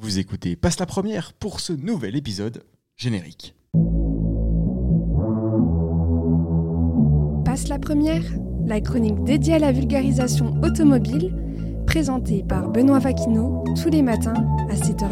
[0.00, 2.62] Vous écoutez Passe la première pour ce nouvel épisode
[2.94, 3.56] générique.
[7.44, 8.22] Passe la première,
[8.64, 11.34] la chronique dédiée à la vulgarisation automobile,
[11.84, 15.08] présentée par Benoît Vaquineau tous les matins à 7h10.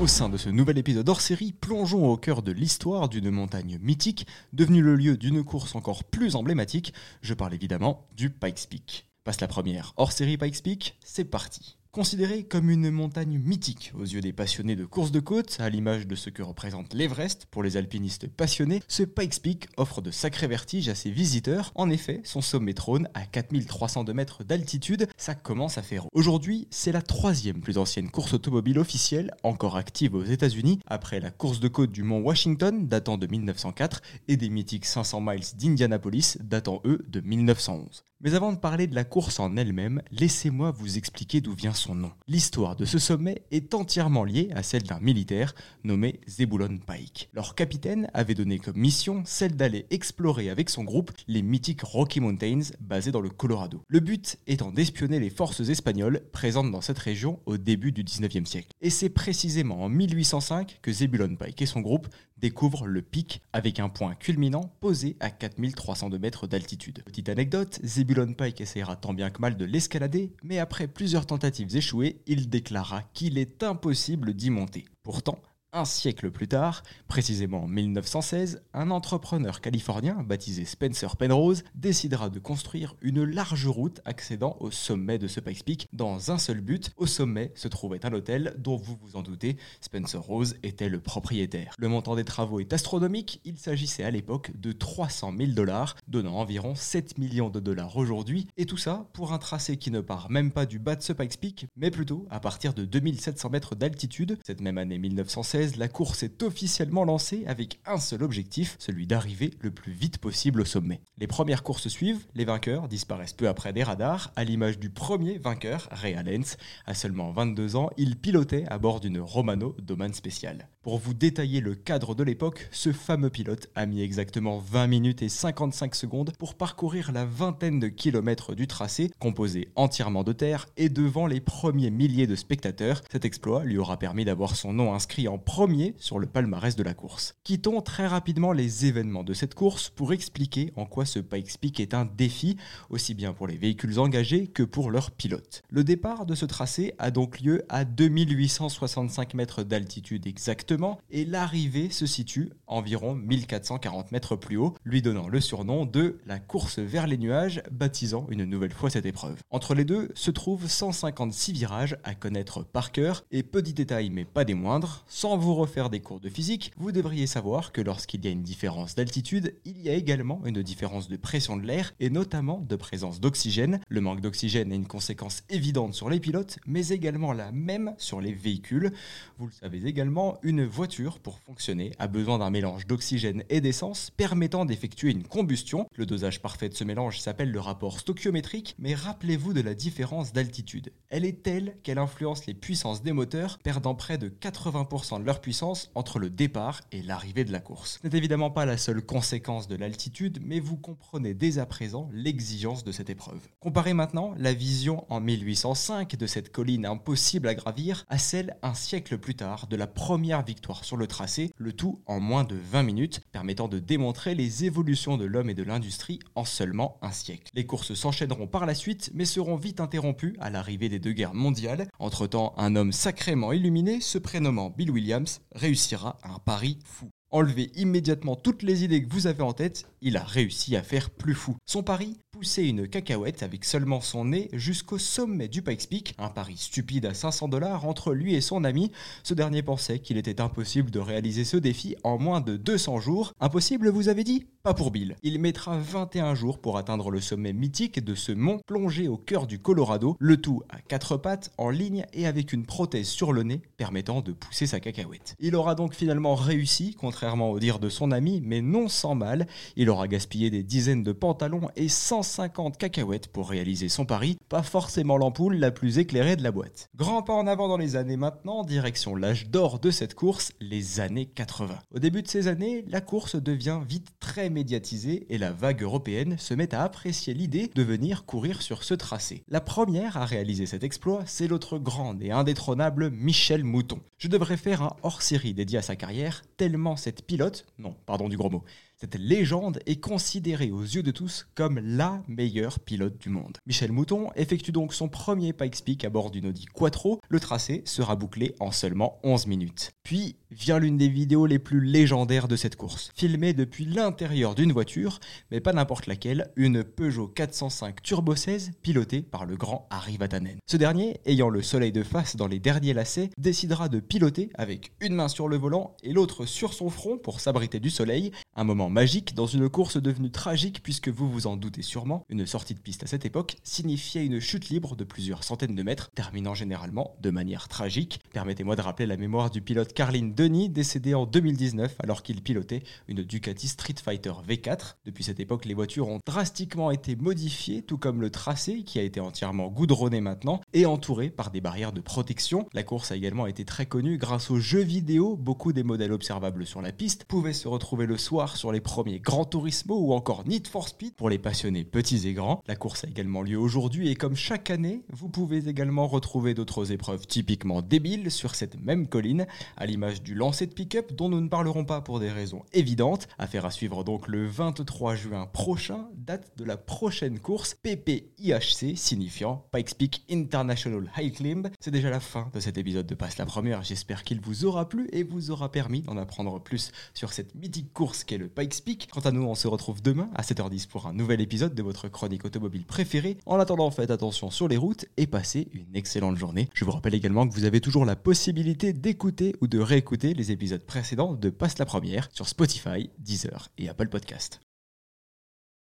[0.00, 3.78] Au sein de ce nouvel épisode hors série, plongeons au cœur de l'histoire d'une montagne
[3.82, 6.94] mythique, devenue le lieu d'une course encore plus emblématique.
[7.20, 9.09] Je parle évidemment du Pikes Peak.
[9.22, 11.76] Passe la première hors série Pikes Peak, c'est parti.
[11.92, 16.06] Considéré comme une montagne mythique aux yeux des passionnés de course de côte, à l'image
[16.06, 20.46] de ce que représente l'Everest pour les alpinistes passionnés, ce Pikes Peak offre de sacrés
[20.46, 21.70] vertiges à ses visiteurs.
[21.74, 26.06] En effet, son sommet trône à 4302 mètres d'altitude, ça commence à faire.
[26.14, 31.30] Aujourd'hui, c'est la troisième plus ancienne course automobile officielle encore active aux États-Unis, après la
[31.30, 36.38] course de côte du mont Washington datant de 1904 et des mythiques 500 miles d'Indianapolis
[36.40, 38.04] datant eux de 1911.
[38.22, 41.94] Mais avant de parler de la course en elle-même, laissez-moi vous expliquer d'où vient son
[41.94, 42.12] nom.
[42.28, 45.54] L'histoire de ce sommet est entièrement liée à celle d'un militaire
[45.84, 47.30] nommé Zebulon Pike.
[47.32, 52.20] Leur capitaine avait donné comme mission celle d'aller explorer avec son groupe les mythiques Rocky
[52.20, 53.80] Mountains basés dans le Colorado.
[53.88, 58.44] Le but étant d'espionner les forces espagnoles présentes dans cette région au début du 19e
[58.44, 58.68] siècle.
[58.82, 62.08] Et c'est précisément en 1805 que Zebulon Pike et son groupe
[62.40, 67.02] découvrent le pic avec un point culminant posé à 4302 mètres d'altitude.
[67.04, 71.76] Petite anecdote, Zebulon Pike essaiera tant bien que mal de l'escalader, mais après plusieurs tentatives
[71.76, 74.84] échouées, il déclara qu'il est impossible d'y monter.
[75.02, 75.40] Pourtant,
[75.72, 82.38] un siècle plus tard, précisément en 1916, un entrepreneur californien baptisé Spencer Penrose décidera de
[82.38, 86.90] construire une large route accédant au sommet de ce Pikes Peak dans un seul but.
[86.96, 91.00] Au sommet se trouvait un hôtel dont vous vous en doutez, Spencer Rose était le
[91.00, 91.74] propriétaire.
[91.78, 96.36] Le montant des travaux est astronomique, il s'agissait à l'époque de 300 000 dollars, donnant
[96.36, 100.30] environ 7 millions de dollars aujourd'hui, et tout ça pour un tracé qui ne part
[100.30, 103.74] même pas du bas de ce Pikes Peak, mais plutôt à partir de 2700 mètres
[103.74, 104.38] d'altitude.
[104.44, 109.52] Cette même année 1916, la course est officiellement lancée avec un seul objectif, celui d'arriver
[109.60, 111.00] le plus vite possible au sommet.
[111.18, 115.38] Les premières courses suivent, les vainqueurs disparaissent peu après des radars, à l'image du premier
[115.38, 116.56] vainqueur, Ray Allens.
[116.86, 120.68] À seulement 22 ans, il pilotait à bord d'une Romano Domain spéciale.
[120.82, 125.20] Pour vous détailler le cadre de l'époque, ce fameux pilote a mis exactement 20 minutes
[125.20, 130.68] et 55 secondes pour parcourir la vingtaine de kilomètres du tracé, composé entièrement de terre,
[130.78, 133.02] et devant les premiers milliers de spectateurs.
[133.12, 136.82] Cet exploit lui aura permis d'avoir son nom inscrit en premier sur le palmarès de
[136.82, 137.34] la course.
[137.44, 141.80] Quittons très rapidement les événements de cette course pour expliquer en quoi ce Pikes Peak
[141.80, 142.56] est un défi,
[142.88, 145.60] aussi bien pour les véhicules engagés que pour leurs pilotes.
[145.68, 150.69] Le départ de ce tracé a donc lieu à 2865 mètres d'altitude exactement,
[151.10, 156.38] et l'arrivée se situe environ 1440 mètres plus haut, lui donnant le surnom de la
[156.38, 159.40] course vers les nuages, baptisant une nouvelle fois cette épreuve.
[159.50, 164.24] Entre les deux se trouvent 156 virages à connaître par cœur, et petit détail mais
[164.24, 168.24] pas des moindres, sans vous refaire des cours de physique, vous devriez savoir que lorsqu'il
[168.24, 171.92] y a une différence d'altitude, il y a également une différence de pression de l'air
[171.98, 173.80] et notamment de présence d'oxygène.
[173.88, 178.20] Le manque d'oxygène est une conséquence évidente sur les pilotes, mais également la même sur
[178.20, 178.92] les véhicules.
[179.38, 184.10] Vous le savez également, une voiture, pour fonctionner, a besoin d'un mélange d'oxygène et d'essence
[184.10, 185.86] permettant d'effectuer une combustion.
[185.94, 190.32] Le dosage parfait de ce mélange s'appelle le rapport stoichiométrique, mais rappelez-vous de la différence
[190.32, 190.92] d'altitude.
[191.08, 195.40] Elle est telle qu'elle influence les puissances des moteurs, perdant près de 80% de leur
[195.40, 197.98] puissance entre le départ et l'arrivée de la course.
[198.02, 202.08] Ce n'est évidemment pas la seule conséquence de l'altitude, mais vous comprenez dès à présent
[202.12, 203.40] l'exigence de cette épreuve.
[203.60, 208.74] Comparez maintenant la vision en 1805 de cette colline impossible à gravir à celle un
[208.74, 212.56] siècle plus tard de la première victoire sur le tracé, le tout en moins de
[212.56, 217.12] 20 minutes, permettant de démontrer les évolutions de l'homme et de l'industrie en seulement un
[217.12, 217.48] siècle.
[217.54, 221.34] Les courses s'enchaîneront par la suite, mais seront vite interrompues à l'arrivée des deux guerres
[221.34, 221.86] mondiales.
[222.00, 227.10] Entre-temps, un homme sacrément illuminé, se prénommant Bill Williams, réussira un pari fou.
[227.32, 231.10] Enlevez immédiatement toutes les idées que vous avez en tête, il a réussi à faire
[231.10, 231.56] plus fou.
[231.64, 236.28] Son pari Pousser une cacahuète avec seulement son nez jusqu'au sommet du Pikes Peak, un
[236.28, 238.90] pari stupide à 500 dollars entre lui et son ami.
[239.22, 243.32] Ce dernier pensait qu'il était impossible de réaliser ce défi en moins de 200 jours.
[243.40, 244.46] Impossible, vous avez dit?
[244.62, 245.16] Pas pour Bill.
[245.22, 249.46] Il mettra 21 jours pour atteindre le sommet mythique de ce mont plongé au cœur
[249.46, 253.42] du Colorado, le tout à quatre pattes, en ligne et avec une prothèse sur le
[253.42, 255.34] nez permettant de pousser sa cacahuète.
[255.40, 259.46] Il aura donc finalement réussi, contrairement au dire de son ami, mais non sans mal.
[259.76, 264.62] Il aura gaspillé des dizaines de pantalons et 150 cacahuètes pour réaliser son pari, pas
[264.62, 266.90] forcément l'ampoule la plus éclairée de la boîte.
[266.94, 271.00] Grand pas en avant dans les années maintenant, direction l'âge d'or de cette course, les
[271.00, 271.78] années 80.
[271.94, 276.36] Au début de ces années, la course devient vite très médiatisé et la vague européenne
[276.38, 279.42] se met à apprécier l'idée de venir courir sur ce tracé.
[279.48, 284.00] La première à réaliser cet exploit, c'est l'autre grande et indétrônable Michel Mouton.
[284.18, 288.36] Je devrais faire un hors-série dédié à sa carrière, tellement cette pilote, non, pardon du
[288.36, 288.64] gros mot,
[289.00, 293.56] cette légende est considérée aux yeux de tous comme la meilleure pilote du monde.
[293.66, 297.18] Michel Mouton effectue donc son premier Pikes Peak à bord d'une Audi Quattro.
[297.30, 299.92] Le tracé sera bouclé en seulement 11 minutes.
[300.02, 304.72] Puis vient l'une des vidéos les plus légendaires de cette course, filmée depuis l'intérieur d'une
[304.72, 305.20] voiture,
[305.50, 310.58] mais pas n'importe laquelle, une Peugeot 405 Turbo 16 pilotée par le grand Harry Vatanen.
[310.66, 314.92] Ce dernier, ayant le soleil de face dans les derniers lacets, décidera de piloter avec
[315.00, 318.64] une main sur le volant et l'autre sur son front pour s'abriter du soleil, un
[318.64, 322.74] moment magique dans une course devenue tragique puisque vous vous en doutez sûrement, une sortie
[322.74, 326.54] de piste à cette époque signifiait une chute libre de plusieurs centaines de mètres, terminant
[326.54, 328.20] généralement de manière tragique.
[328.32, 332.82] Permettez-moi de rappeler la mémoire du pilote Carline Denis, décédé en 2019 alors qu'il pilotait
[333.08, 334.94] une Ducati Street Fighter V4.
[335.04, 339.02] Depuis cette époque, les voitures ont drastiquement été modifiées, tout comme le tracé qui a
[339.02, 342.66] été entièrement goudronné maintenant et entouré par des barrières de protection.
[342.72, 345.36] La course a également été très connue grâce aux jeux vidéo.
[345.36, 349.20] Beaucoup des modèles observables sur la piste pouvaient se retrouver le soir sur les premiers
[349.20, 352.62] Gran Turismo ou encore Need for Speed pour les passionnés petits et grands.
[352.66, 356.92] La course a également lieu aujourd'hui et comme chaque année, vous pouvez également retrouver d'autres
[356.92, 359.46] épreuves typiquement débiles sur cette même colline,
[359.76, 363.28] à l'image du lancer de pick-up dont nous ne parlerons pas pour des raisons évidentes.
[363.38, 369.66] Affaire à suivre donc le 23 juin prochain, date de la prochaine course PPIHC signifiant
[369.72, 371.68] Pikes Peak International High Climb.
[371.80, 373.82] C'est déjà la fin de cet épisode de Passe la Première.
[373.82, 377.92] J'espère qu'il vous aura plu et vous aura permis d'en apprendre plus sur cette mythique
[377.92, 381.12] course qu'est le Pikes Quant à nous, on se retrouve demain à 7h10 pour un
[381.12, 383.38] nouvel épisode de votre chronique automobile préférée.
[383.46, 386.68] En attendant, faites attention sur les routes et passez une excellente journée.
[386.74, 390.52] Je vous rappelle également que vous avez toujours la possibilité d'écouter ou de réécouter les
[390.52, 394.60] épisodes précédents de Passe la Première sur Spotify, Deezer et Apple Podcast.